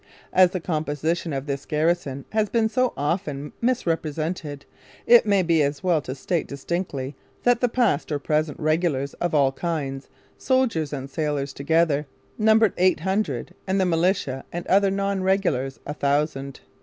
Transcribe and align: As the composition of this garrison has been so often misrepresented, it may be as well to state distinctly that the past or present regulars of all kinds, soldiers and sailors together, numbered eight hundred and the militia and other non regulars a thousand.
As 0.33 0.49
the 0.49 0.59
composition 0.59 1.31
of 1.31 1.45
this 1.45 1.63
garrison 1.63 2.25
has 2.31 2.49
been 2.49 2.69
so 2.69 2.91
often 2.97 3.53
misrepresented, 3.61 4.65
it 5.05 5.27
may 5.27 5.43
be 5.43 5.61
as 5.61 5.83
well 5.83 6.01
to 6.01 6.15
state 6.15 6.47
distinctly 6.47 7.15
that 7.43 7.61
the 7.61 7.69
past 7.69 8.11
or 8.11 8.17
present 8.17 8.59
regulars 8.59 9.13
of 9.21 9.35
all 9.35 9.51
kinds, 9.51 10.09
soldiers 10.39 10.91
and 10.91 11.07
sailors 11.07 11.53
together, 11.53 12.07
numbered 12.39 12.73
eight 12.79 13.01
hundred 13.01 13.53
and 13.67 13.79
the 13.79 13.85
militia 13.85 14.43
and 14.51 14.65
other 14.65 14.89
non 14.89 15.21
regulars 15.21 15.79
a 15.85 15.93
thousand. 15.93 16.61